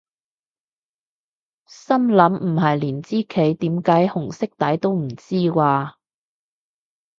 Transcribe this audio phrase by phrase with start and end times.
[1.67, 5.93] 心諗唔係連支旗點解紅色底都唔知咓？